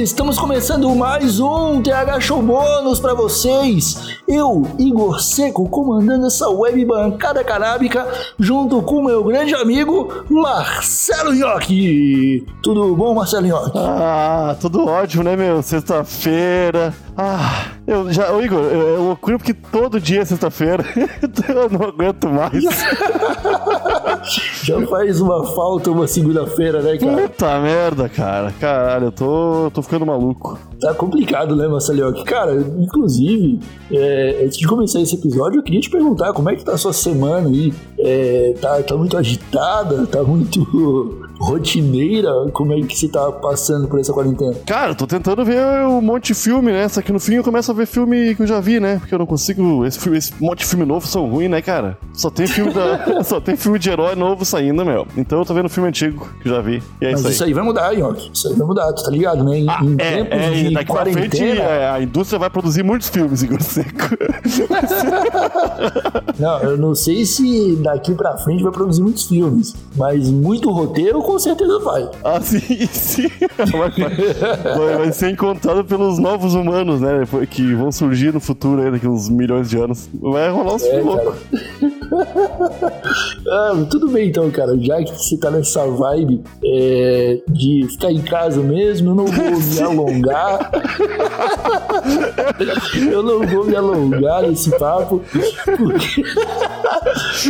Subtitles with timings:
[0.00, 4.18] estamos começando mais um TH Show Bônus para vocês.
[4.28, 8.06] Eu, Igor Seco, comandando essa web bancada canábica,
[8.38, 12.46] junto com meu grande amigo Marcelo Nhoque.
[12.62, 13.72] Tudo bom, Marcelo Nhoque?
[13.74, 15.62] Ah, tudo ótimo, né, meu?
[15.62, 16.92] Sexta-feira.
[17.16, 20.84] Ah, eu já, ô Igor, eu, eu loucura porque todo dia é sexta-feira.
[21.48, 22.62] eu não aguento mais.
[24.62, 27.28] já faz uma falta uma segunda-feira, né, cara?
[27.28, 28.52] Puta merda, cara.
[28.52, 30.58] Caralho, eu tô, tô ficando maluco.
[30.80, 32.24] Tá complicado, né, Marcelo?
[32.24, 36.64] Cara, inclusive, é, antes de começar esse episódio, eu queria te perguntar como é que
[36.64, 37.72] tá a sua semana aí.
[37.98, 40.06] É, tá, tá muito agitada?
[40.06, 42.30] Tá muito rotineira?
[42.52, 44.54] Como é que você tá passando por essa quarentena?
[44.66, 46.88] Cara, eu tô tentando ver um monte de filme, né?
[46.88, 48.98] Só que no fim eu começo a ver filme que eu já vi, né?
[48.98, 49.84] Porque eu não consigo.
[49.84, 51.96] Esse, filme, esse monte de filme novo são ruins, né, cara?
[52.12, 55.06] Só tem filme da, só tem filme de herói novo saindo, meu.
[55.16, 56.82] Então eu tô vendo filme antigo que eu já vi.
[57.00, 57.34] E é Mas isso aí.
[57.34, 58.30] isso aí vai mudar, Yoki.
[58.32, 59.58] Isso aí vai mudar, tu tá ligado, né?
[59.58, 61.62] Em, Ah, em é, tempos é, de daqui pra frente quarentena.
[61.62, 63.86] é, a indústria vai produzir muitos filmes, Igor Seco.
[66.38, 71.22] Não, eu não sei se daqui pra frente vai produzir muitos filmes, mas muito roteiro
[71.22, 72.08] com certeza vai.
[72.24, 72.58] ah, sim,
[72.90, 73.28] sim.
[73.56, 77.22] Vai, vai- vai ser encontrado pelos novos humanos, né?
[77.48, 80.08] Que vão surgir no futuro aí, daqui uns milhões de anos.
[80.20, 81.36] Vai rolar uns É, loucos.
[83.48, 84.76] Ah, tudo bem então, cara.
[84.78, 89.44] Já que você tá nessa vibe é, de ficar em casa mesmo, eu não vou
[89.58, 90.70] me alongar.
[93.10, 95.22] eu não vou me alongar nesse papo.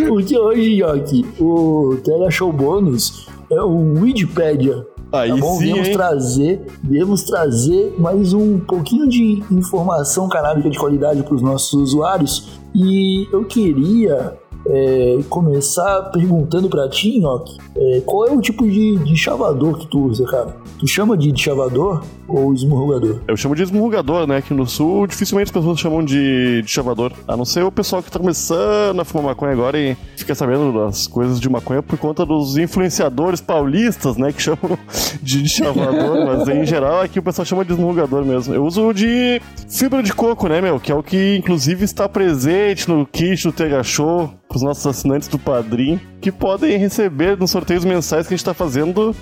[0.09, 4.85] Porque, porque hoje, Yoki, o Tele Show Bônus é o Wikipedia.
[5.13, 5.55] Aí Tá bom?
[5.57, 5.93] sim, viemos hein?
[5.95, 12.59] trazer, viemos trazer mais um pouquinho de informação canábica de qualidade para os nossos usuários.
[12.75, 14.37] E eu queria
[14.69, 19.87] é, começar perguntando para ti, Nhoque, é, qual é o tipo de, de chavador que
[19.87, 20.57] tu usa, cara?
[20.79, 23.21] Tu chama de chavador ou esmurrugador?
[23.29, 24.39] Eu chamo de esmurrugador, né?
[24.39, 27.13] Aqui no sul, dificilmente as pessoas chamam de, de chavador.
[27.27, 30.73] A não ser o pessoal que tá começando a fumar maconha agora e fica sabendo
[30.73, 34.33] das coisas de maconha por conta dos influenciadores paulistas, né?
[34.33, 34.79] Que chamam
[35.23, 36.27] de, de chavador.
[36.27, 38.55] mas em geral aqui o pessoal chama de esmurrugador mesmo.
[38.55, 40.81] Eu uso de fibra de coco, né, meu?
[40.81, 45.29] Que é o que inclusive está presente no kit do Tega Show pros nossos assinantes
[45.29, 49.15] do Padrim, que podem receber nos sorteios mensais que a gente tá fazendo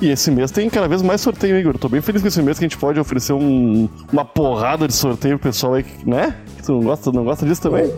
[0.00, 1.78] e esse mês tem cada vez mais sorteio, Igor.
[1.78, 4.92] Tô bem feliz com esse mês que a gente pode oferecer um- uma porrada de
[4.92, 6.34] sorteio pro pessoal aí, né?
[6.64, 7.92] Tu não gosta, não gosta disso também?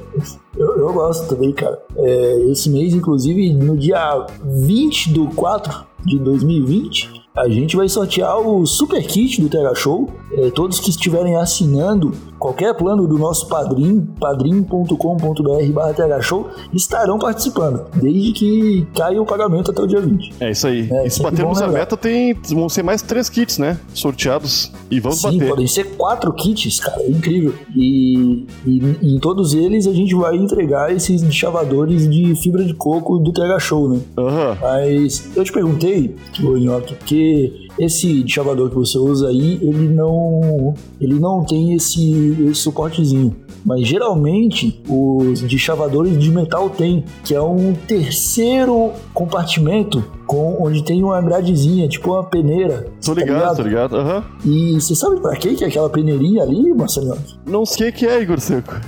[0.56, 1.78] Eu, eu gosto também, cara.
[1.97, 8.38] É, esse mês, inclusive, no dia 20 do 4 de 2020, a gente vai sortear
[8.38, 10.08] o Super Kit do Terra Show.
[10.32, 17.86] É, todos que estiverem assinando qualquer plano do nosso padrim, padrim.com.br barra Show, estarão participando,
[17.94, 20.34] desde que caia o pagamento até o dia 20.
[20.38, 20.88] É isso aí.
[20.92, 23.80] É, e se batermos a meta, tem, vão ser mais três kits, né?
[23.92, 24.70] Sorteados.
[24.88, 25.48] E vamos Sim, bater.
[25.48, 27.54] podem ser quatro kits, cara, é incrível.
[27.74, 33.19] E, e- em todos eles a gente vai entregar esses chavadores de fibra de coco
[33.19, 34.00] do TH Show, né?
[34.16, 34.56] Aham.
[34.60, 41.15] Mas eu te perguntei, Nhoque, porque esse chavador que você usa aí, ele não, ele
[41.15, 43.34] não tem esse, esse suportezinho.
[43.65, 50.04] Mas geralmente os chavadores de metal tem, que é um terceiro compartimento
[50.34, 52.89] com onde tem uma gradezinha, tipo uma peneira.
[53.05, 53.97] Tô tá ligado, tô ligado.
[53.97, 54.25] Aham.
[54.45, 57.17] E você sabe pra que é aquela peneirinha ali, Marcelinho?
[57.47, 58.75] Não sei o que é, Igor Seco.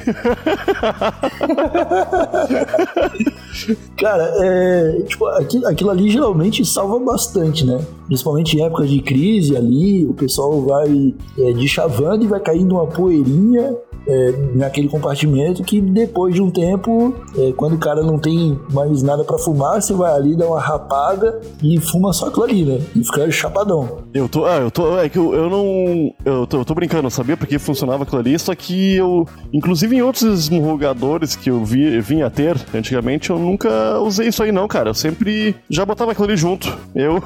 [3.96, 5.02] Cara, é.
[5.06, 7.80] Tipo, aquilo, aquilo ali geralmente salva bastante, né?
[8.06, 12.88] Principalmente em épocas de crise ali, o pessoal vai é, deschavando e vai caindo uma
[12.88, 18.58] poeirinha é, naquele compartimento que depois de um tempo, é, quando o cara não tem
[18.72, 22.64] mais nada pra fumar, você vai ali, dá uma rapada e fuma só aquilo ali,
[22.64, 22.80] né?
[22.94, 23.98] E fica chapadão.
[24.14, 24.44] Eu tô.
[24.44, 24.98] Ah, eu tô.
[24.98, 26.14] É que eu, eu não.
[26.24, 29.26] Eu tô, eu tô brincando, eu sabia porque funcionava aquilo ali, só que eu.
[29.52, 34.42] Inclusive em outros esmurrugadores que eu vi, vinha a ter antigamente, eu nunca usei isso
[34.42, 34.90] aí, não, cara.
[34.90, 36.72] Eu sempre já botava aquilo ali junto.
[36.94, 37.22] Eu.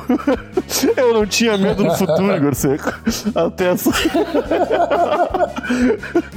[0.97, 2.93] eu não tinha medo do futuro, Igor Seco.
[3.35, 3.91] Até essa.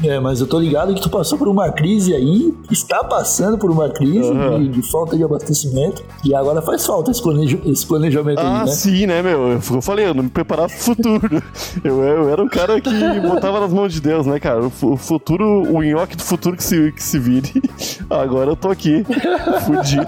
[0.03, 3.69] É, mas eu tô ligado que tu passou por uma crise aí, está passando por
[3.71, 4.59] uma crise Aham.
[4.59, 7.21] de, de falta de abastecimento, e agora faz falta esse,
[7.65, 8.67] esse planejamento Ah, aí, né?
[8.67, 9.51] sim, né, meu?
[9.53, 11.43] Eu, falei, eu não me preparava pro futuro.
[11.83, 12.89] Eu, eu era um cara que
[13.21, 14.61] botava nas mãos de Deus, né, cara?
[14.65, 17.51] O futuro, o nhoque do futuro que se, que se vire.
[18.09, 19.03] Agora eu tô aqui,
[19.65, 20.07] fudido.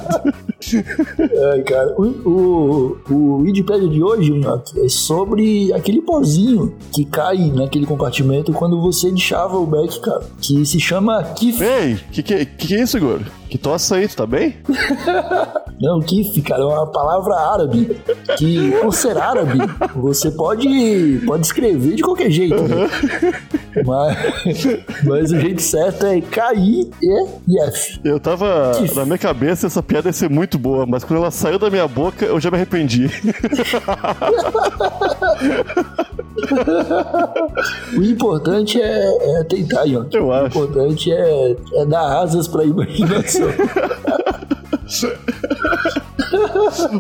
[0.74, 4.34] É, cara, o, o, o Wikipedia de hoje,
[4.84, 10.66] é sobre aquele pozinho que cai naquele compartimento quando você deixava o back, cara, que
[10.66, 11.62] se chama Kif.
[11.62, 13.22] Ei, que, que que que é isso, Igor?
[13.50, 14.56] Que tosse aí, tu tá bem?
[15.80, 17.98] Não, Kif, cara, é uma palavra árabe
[18.38, 19.60] que, por ser árabe,
[19.96, 22.90] você pode, pode escrever de qualquer jeito, né?
[23.84, 24.66] Mas,
[25.04, 28.00] mas o jeito certo é K-I-E-F.
[28.04, 28.72] Eu tava.
[28.96, 31.88] Na minha cabeça essa piada ia ser muito boa, mas quando ela saiu da minha
[31.88, 33.10] boca, eu já me arrependi.
[37.98, 40.08] O importante é, é tentar, Ian.
[40.12, 40.48] Eu O acho.
[40.48, 43.48] importante é, é dar asas pra imaginação.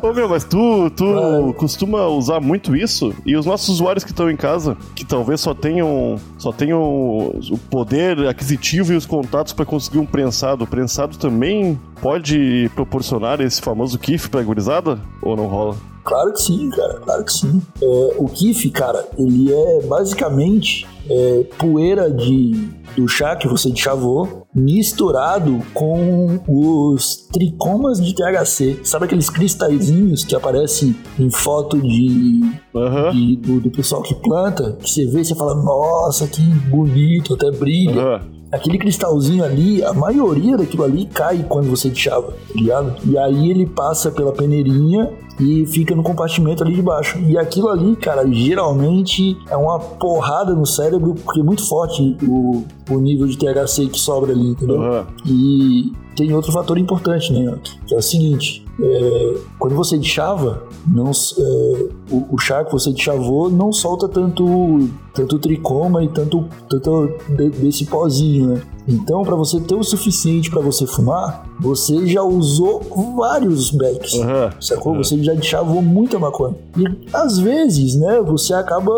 [0.01, 3.13] Ô meu, mas tu, tu costuma usar muito isso?
[3.25, 7.59] E os nossos usuários que estão em casa, que talvez só tenham só tenham o
[7.69, 13.61] poder aquisitivo e os contatos para conseguir um prensado, o prensado também pode proporcionar esse
[13.61, 14.99] famoso kiff pra gurizada?
[15.21, 15.75] Ou não rola?
[16.06, 17.62] Claro que sim, cara, claro que sim.
[17.81, 24.46] É, o kiff, cara, ele é basicamente é, poeira de, do chá que você chavou
[24.54, 28.81] misturado com os tricomas de THC.
[28.84, 32.40] Sabe aqueles cristalzinhos que aparecem em foto de,
[32.75, 33.12] Aham.
[33.12, 34.74] de- do, do pessoal que planta?
[34.80, 38.02] Que você vê e você fala, nossa, que bonito, até brilha.
[38.02, 38.34] Aham.
[38.56, 42.96] Aquele cristalzinho ali, a maioria daquilo ali cai quando você deixava, tá ligado?
[43.06, 47.19] E aí ele passa pela peneirinha e fica no compartimento ali de baixo.
[47.19, 52.63] E aquilo ali, cara, geralmente é uma porrada no cérebro, porque é muito forte o,
[52.90, 54.81] o nível de THC que sobra ali, entendeu?
[54.81, 55.07] Aham.
[55.25, 57.57] E tem outro fator importante, né?
[57.86, 62.92] Que é o seguinte: é, quando você deixava, não, é, o, o chá que você
[62.92, 68.62] deixavou não solta tanto, tanto tricoma e tanto, tanto de- desse pozinho, né?
[68.88, 72.83] Então, para você ter o suficiente para você fumar, você já usou
[73.18, 74.13] vários backs.
[74.19, 74.51] Aham.
[74.62, 74.95] Sacou?
[74.98, 76.54] Você já chavou muita maconha.
[76.78, 78.92] E às vezes, né, você acaba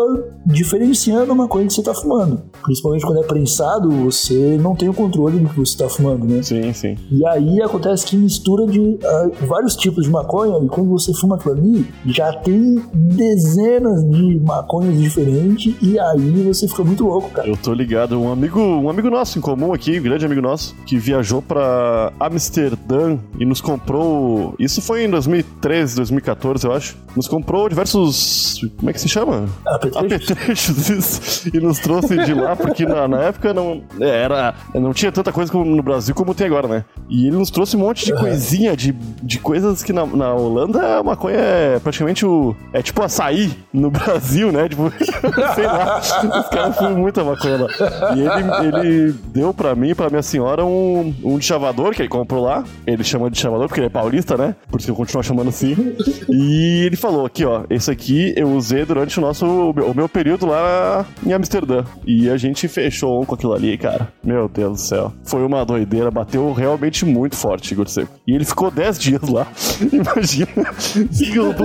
[0.44, 2.42] diferenciando a maconha que você tá fumando.
[2.62, 6.42] Principalmente quando é prensado, você não tem o controle do que você tá fumando, né?
[6.42, 6.96] Sim, sim.
[7.10, 11.36] E aí acontece que mistura de ah, vários tipos de maconha, e quando você fuma
[11.36, 17.48] aquilo ali, já tem dezenas de maconhas diferentes, e aí você fica muito louco, cara.
[17.48, 18.20] Eu tô ligado.
[18.20, 22.12] Um amigo, um amigo nosso em comum aqui, um grande amigo nosso, que viajou pra
[22.20, 24.54] Amsterdã e nos comprou.
[24.58, 26.96] Isso foi em 2013, 2014, eu acho.
[27.16, 28.60] Nos comprou diversos.
[28.78, 29.46] Como é que se chama?
[29.66, 30.32] Apetrecho?
[30.32, 34.92] apetrechos isso, e nos trouxe de lá, porque na, na época não é, era, não
[34.92, 36.84] tinha tanta coisa no Brasil como tem agora, né?
[37.08, 38.92] E ele nos trouxe um monte de coisinha, de,
[39.22, 42.54] de coisas que na, na Holanda a maconha é praticamente o.
[42.72, 44.68] É tipo açaí no Brasil, né?
[44.68, 44.90] Tipo,
[45.54, 45.98] sei lá.
[45.98, 47.68] Os caras fumam muita maconha lá.
[48.14, 52.44] E ele, ele deu pra mim pra minha senhora um, um chavador que ele comprou
[52.44, 52.64] lá.
[52.86, 54.54] Ele chama de chavador porque ele é paulista, né?
[54.70, 55.96] Por isso eu continuo chamando assim.
[56.28, 60.46] E ele falou aqui, ó, esse aqui eu usei durante o nosso o meu período
[60.46, 61.84] lá em Amsterdã.
[62.06, 64.12] E a gente fechou um com aquilo ali, cara.
[64.22, 65.12] Meu Deus do céu.
[65.24, 68.12] Foi uma doideira, bateu realmente muito forte, Igor Seco.
[68.26, 69.47] E ele ficou 10 dias lá.
[69.92, 70.48] Imagina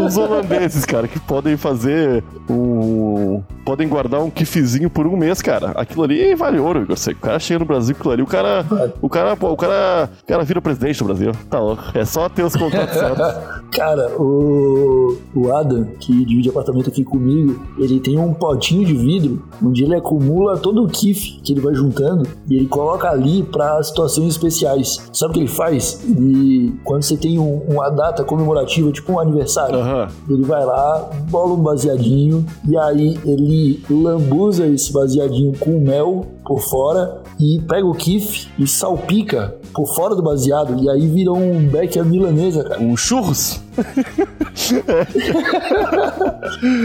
[0.06, 3.42] os holandeses, cara, que podem fazer um.
[3.66, 5.72] podem guardar um kiffzinho por um mês, cara.
[5.72, 7.20] Aquilo ali vale ouro, Igor Seco.
[7.20, 8.66] O cara chega no Brasil com aquilo ali, o cara.
[9.02, 11.32] O cara, pô, o cara, o cara vira presidente do Brasil.
[11.50, 11.84] Tá louco.
[11.94, 13.64] É só ter os contatos certos.
[13.74, 19.42] Cara, o, o Adam, que divide apartamento aqui comigo, ele tem um potinho de vidro
[19.64, 23.82] onde ele acumula todo o kiff que ele vai juntando e ele coloca ali para
[23.82, 25.10] situações especiais.
[25.12, 26.04] Sabe o que ele faz?
[26.08, 30.08] Ele, quando você tem um- uma data comemorativa, tipo um aniversário, Aham.
[30.30, 36.62] ele vai lá, bola um baseadinho e aí ele lambuza esse baseadinho com mel por
[36.62, 41.66] fora e pega o kiff e salpica por fora do baseado e aí vira um
[41.68, 42.82] beck à milanesa, cara.
[42.82, 43.62] Um churros?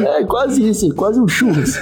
[0.06, 1.76] É quase isso, é quase um churros.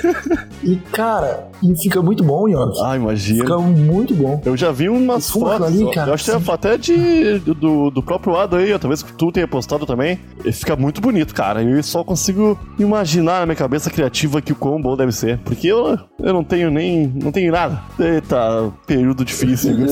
[0.62, 2.80] E cara, e fica muito bom, Yoki.
[2.82, 3.42] Ah, imagina.
[3.42, 4.40] Fica muito bom.
[4.44, 5.66] Eu já vi umas fotos.
[5.66, 6.10] ali, cara.
[6.10, 9.46] eu acho que é até de, do, do próprio Ado aí, talvez que tu tenha
[9.46, 10.18] postado também.
[10.40, 11.62] Ele fica muito bonito, cara.
[11.62, 15.38] Eu só consigo imaginar na minha cabeça criativa que o bom deve ser.
[15.38, 17.06] Porque eu, eu não tenho nem.
[17.06, 17.80] não tenho nada.
[17.98, 19.76] Eita, período difícil.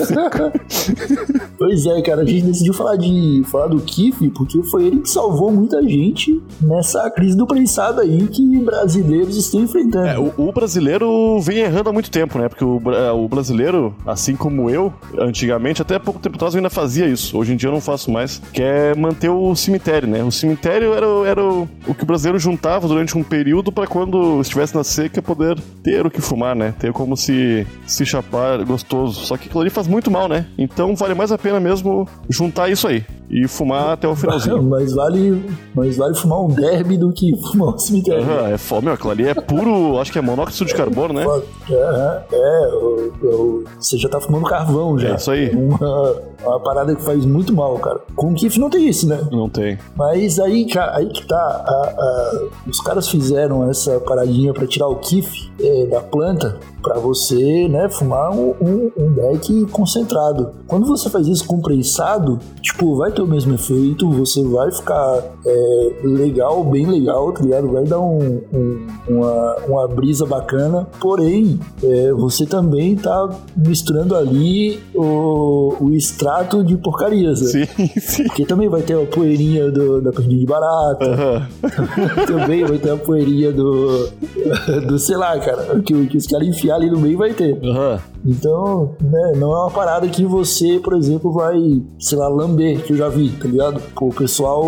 [1.56, 5.10] Pois é, cara, a gente decidiu falar de falar do Kiff porque foi ele que
[5.10, 10.06] salvou muita gente nessa crise do prensado aí que brasileiros estão enfrentando.
[10.06, 12.48] É, o, o brasileiro vem errando há muito tempo, né?
[12.48, 16.70] Porque o, bra- o brasileiro, assim como eu, antigamente, até pouco tempo atrás eu ainda
[16.70, 17.36] fazia isso.
[17.38, 18.40] Hoje em dia eu não faço mais.
[18.52, 20.22] Que é manter o cemitério, né?
[20.24, 23.86] O cemitério era, o- era o, o que o brasileiro juntava durante um período pra
[23.86, 26.74] quando estivesse na seca poder ter o que fumar, né?
[26.78, 29.20] Ter como se, se chapar gostoso.
[29.26, 30.46] Só que aquilo ali faz muito mal, né?
[30.56, 33.04] Então vale mais a pena mesmo juntar isso aí.
[33.30, 34.62] E fumar até o finalzinho.
[34.62, 38.22] Mas vale, mas vale fumar um derby do que fumar um cemitério.
[38.22, 41.24] Aham, é foda, meu, aquilo ali é puro, acho que é monóxido de carbono, né?
[41.70, 45.10] É, é, o- o- você já tá fumando carvão já.
[45.10, 45.50] É isso aí.
[45.54, 46.14] Uma,
[46.44, 48.00] uma parada que faz muito mal, cara.
[48.14, 49.20] Com o Kiff não tem isso, né?
[49.32, 49.78] Não tem.
[49.96, 51.34] Mas aí, cara, aí que tá.
[51.36, 56.98] a- a- os caras fizeram essa paradinha pra tirar o kiff é, da planta pra
[56.98, 60.50] você, né, fumar um, um, um deck concentrado.
[60.66, 65.22] Quando você faz isso com prensado, tipo, vai ter o mesmo efeito, você vai ficar
[65.46, 67.68] é, legal, bem legal, tá ligado?
[67.72, 70.86] Vai dar um, um- uma, uma brisa bacana.
[71.00, 77.40] Porém, é, você também tá misturando ali o, o extrato de porcarias.
[77.40, 77.66] né?
[77.66, 78.24] Sim, sim.
[78.24, 81.48] Porque também vai ter a poeirinha do- da perninha de barata, Aham.
[82.26, 84.08] também vai ter a poeirinha do,
[84.88, 87.58] do sei lá, cara, que, que os caras enfiar ali no meio vai ter.
[87.64, 87.98] Aham.
[88.24, 92.92] Então, né, não é uma parada que você, por exemplo, vai, sei lá, lamber, que
[92.92, 93.82] eu já vi, tá ligado?
[94.00, 94.64] O pessoal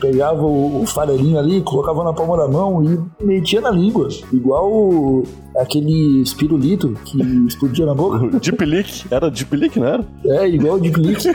[0.00, 5.22] pegava o, o farelinho ali, colocava na palma da mão e metia na língua, igual
[5.56, 8.18] aquele espirulito que explodia na boca.
[8.38, 9.06] Deep Leak.
[9.10, 10.04] Era Deep Leak, não era?
[10.24, 11.28] É, igual o de clique.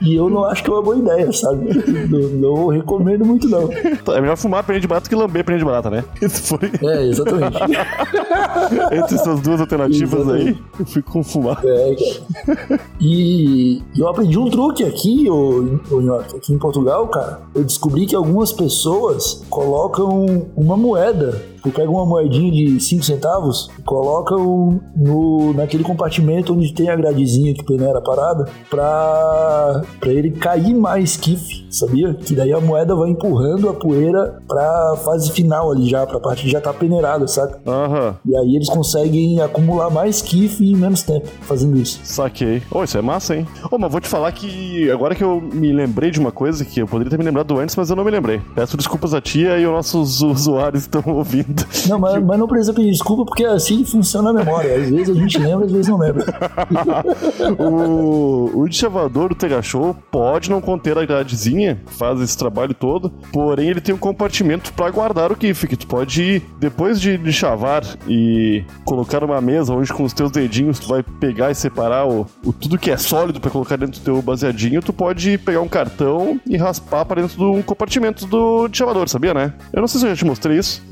[0.00, 1.68] e eu não acho que é uma boa ideia, sabe?
[2.08, 2.20] Não,
[2.54, 3.68] não recomendo muito, não.
[4.14, 6.04] É melhor fumar pena de barata que lamber pena de barata, né?
[6.20, 7.56] Isso foi É, exatamente.
[8.92, 10.56] entre essas duas alternativas aí.
[10.78, 11.60] Eu fico com fumar.
[11.64, 11.96] É,
[12.46, 12.80] cara.
[13.00, 17.42] E eu aprendi um truque aqui, ô, ô Nhoque, aqui em Portugal, cara.
[17.54, 21.51] Eu descobri que algumas pessoas colocam uma moeda.
[21.62, 26.96] Tipo, pegam uma moedinha de 5 centavos e colocam no, naquele compartimento onde tem a
[26.96, 32.14] gradezinha que peneira a parada pra, pra ele cair mais kiff, sabia?
[32.14, 36.44] Que daí a moeda vai empurrando a poeira pra fase final ali já, pra parte
[36.44, 37.60] que já tá peneirada, saca?
[37.66, 38.16] Aham.
[38.24, 42.00] E aí eles conseguem acumular mais kiff em menos tempo fazendo isso.
[42.04, 42.62] Saquei.
[42.70, 43.46] Ô, isso é massa, hein?
[43.70, 46.80] Ô, mas vou te falar que agora que eu me lembrei de uma coisa que
[46.80, 48.40] eu poderia ter me lembrado antes, mas eu não me lembrei.
[48.54, 51.66] Peço desculpas a tia e os nossos usuários que estão ouvindo.
[51.88, 54.76] Não, mas, mas não precisa pedir desculpa porque assim funciona a memória.
[54.76, 56.24] Às vezes a gente lembra, às vezes não lembra.
[57.58, 63.10] o, o deschavador do Tega Show pode não conter a gradezinha, faz esse trabalho todo,
[63.32, 67.16] porém ele tem um compartimento pra guardar o kiff, que tu pode ir, depois de,
[67.18, 71.54] de chavar e colocar numa mesa onde com os teus dedinhos tu vai pegar e
[71.54, 75.38] separar o, o tudo que é sólido pra colocar dentro do teu baseadinho, tu pode
[75.38, 79.52] pegar um cartão e raspar pra dentro do compartimento do deschavador, sabia, né?
[79.72, 80.82] Eu não sei se eu já te mostrei isso.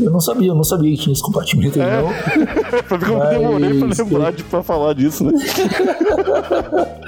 [0.00, 2.02] Eu não sabia, eu não sabia que tinha esse compartimento aí, É.
[2.02, 2.08] não.
[2.88, 5.32] pra ver como Mas- demorei pra lembrar de, pra falar disso, né?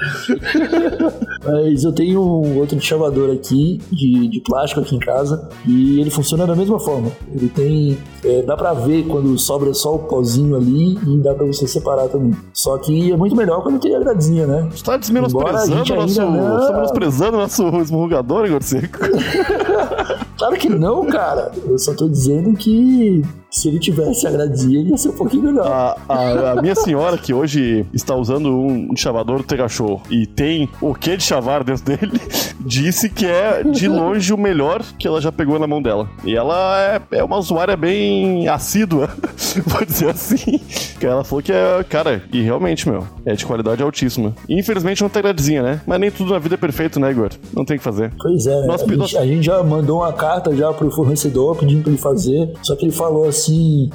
[1.43, 2.75] Mas eu tenho um outro
[3.11, 7.11] chavador aqui, de, de plástico aqui em casa, e ele funciona da mesma forma.
[7.33, 7.97] Ele tem.
[8.23, 12.07] é, dá pra ver quando sobra só o pozinho ali e dá pra você separar
[12.07, 12.35] também.
[12.53, 14.69] Só que é muito melhor quando tem a gradezinha, né?
[14.75, 16.21] Tu tá desmenosprezando nosso.
[16.21, 18.99] não- Você tá menosprezando o nosso esmurrugador, Igor Seco.
[20.41, 21.51] Claro que não, cara.
[21.67, 25.43] Eu só tô dizendo que se ele tivesse a gradezinha, ele ia ser um pouquinho
[25.43, 25.67] melhor.
[25.67, 30.25] A, a- a minha senhora, que hoje está usando um chavador do Tega Show e
[30.25, 32.19] tem o que de chavar dentro dele,
[32.65, 36.09] disse que é de longe o melhor que ela já pegou na mão dela.
[36.23, 36.79] E ela
[37.11, 39.09] é, é uma usuária bem assídua,
[39.67, 40.59] vou dizer assim.
[40.99, 44.33] Que ela falou que é, cara, e realmente, meu, é de qualidade altíssima.
[44.47, 45.81] E, infelizmente não tem gradezinha, né?
[45.85, 47.29] Mas nem tudo na vida é perfeito, né, Igor?
[47.53, 48.13] Não tem o que fazer.
[48.21, 48.65] Pois é?
[48.65, 52.01] Nossa, a, gente, a gente já mandou uma carta já pro fornecedor pedindo pra ele
[52.01, 53.40] fazer, só que ele falou assim,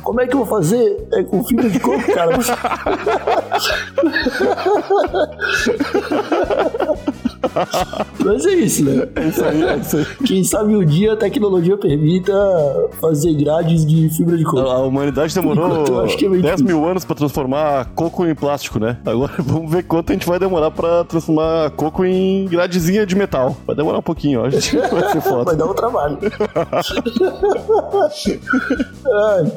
[0.02, 1.06] como é que eu vou fazer?
[1.12, 2.36] É com fibra de coco, cara.
[8.24, 9.06] Mas é isso, né?
[9.14, 10.06] É isso aí, é isso aí.
[10.26, 12.32] Quem sabe um dia a tecnologia permita
[13.00, 14.58] fazer grades de fibra de coco.
[14.58, 16.78] A humanidade demorou Enquanto eu acho que é meio 10 difícil.
[16.78, 18.98] mil anos pra transformar coco em plástico, né?
[19.06, 23.56] Agora vamos ver quanto a gente vai demorar pra transformar coco em gradezinha de metal.
[23.66, 24.42] Vai demorar um pouquinho, ó.
[24.42, 25.44] Vai ser foda.
[25.46, 26.18] Vai dar um trabalho.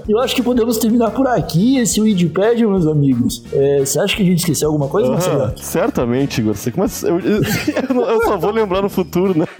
[0.07, 3.43] Eu acho que podemos terminar por aqui esse Wikipedia, meus amigos.
[3.53, 5.51] É, você acha que a gente esqueceu alguma coisa, Marcelo?
[5.57, 6.55] certamente, Igor.
[6.74, 7.07] Começa...
[7.07, 7.41] eu, eu-
[8.01, 9.45] eu só vou lembrar no futuro, né?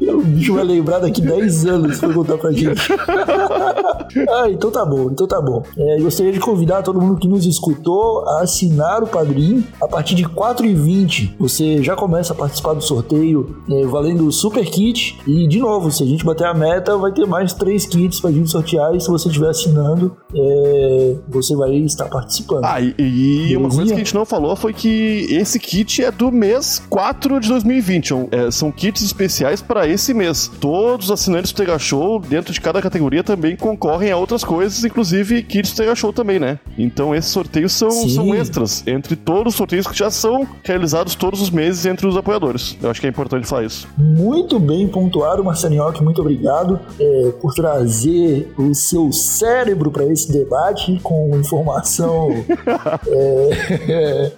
[0.00, 2.80] O bicho vai lembrar daqui 10 anos pra contar pra gente.
[4.28, 5.62] ah, então tá bom, então tá bom.
[5.76, 9.64] É, gostaria de convidar todo mundo que nos escutou a assinar o Padrim.
[9.80, 14.64] A partir de 4,20 você já começa a participar do sorteio é, valendo o Super
[14.64, 15.18] Kit.
[15.26, 18.30] E, de novo, se a gente bater a meta, vai ter mais 3 kits pra
[18.30, 18.94] gente sortear.
[18.94, 22.64] E se você estiver assinando, é, você vai estar participando.
[22.64, 26.10] Ah, e, e uma coisa que a gente não falou foi que esse kit é
[26.10, 28.08] do mês 4 de 2020.
[28.08, 30.50] São, é, são kits especiais para esse mês.
[30.60, 34.44] Todos os assinantes do Tega Show, dentro de cada categoria, também concorrem concorrem a outras
[34.44, 36.58] coisas, inclusive Kids Terra Show também, né?
[36.78, 41.40] Então esses sorteios são, são extras entre todos os sorteios que já são realizados todos
[41.42, 42.76] os meses entre os apoiadores.
[42.80, 43.88] Eu acho que é importante falar isso.
[43.96, 50.98] Muito bem pontuado, Marcelinhoque, muito obrigado é, por trazer o seu cérebro para esse debate
[51.02, 52.28] com informação
[53.08, 54.32] é,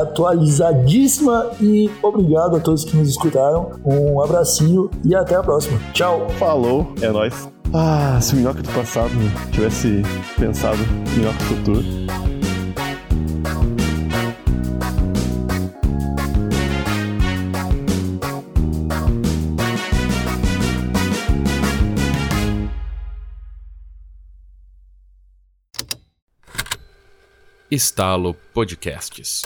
[0.00, 3.70] atualizadíssima e obrigado a todos que nos escutaram.
[3.84, 5.78] Um abracinho e até a próxima.
[5.92, 6.26] Tchau.
[6.38, 7.55] Falou, é nóis.
[7.78, 9.12] Ah, se o Minhoca do passado
[9.52, 10.02] tivesse
[10.38, 11.84] pensado no Minhoca do futuro.
[27.70, 29.42] Estalo Podcasts.